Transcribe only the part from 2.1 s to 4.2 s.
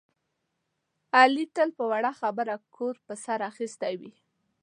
خبره کور په سر اخیستی وي.